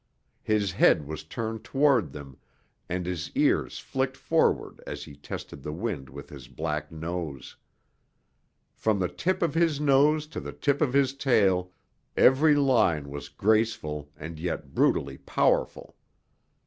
His 0.41 0.71
head 0.71 1.05
was 1.05 1.23
turned 1.23 1.63
toward 1.63 2.11
them 2.11 2.39
and 2.89 3.05
his 3.05 3.29
ears 3.35 3.77
flicked 3.77 4.17
forward 4.17 4.81
as 4.87 5.03
he 5.03 5.15
tested 5.15 5.61
the 5.61 5.71
wind 5.71 6.09
with 6.09 6.29
his 6.31 6.47
black 6.47 6.91
nose. 6.91 7.55
From 8.73 8.97
the 8.97 9.07
tip 9.07 9.43
of 9.43 9.53
his 9.53 9.79
nose 9.79 10.25
to 10.33 10.39
the 10.39 10.53
tip 10.53 10.81
of 10.81 10.93
his 10.93 11.13
tail, 11.13 11.71
every 12.17 12.55
line 12.55 13.11
was 13.11 13.29
graceful 13.29 14.09
and 14.17 14.39
yet 14.39 14.73
brutally 14.73 15.19
powerful. 15.19 15.95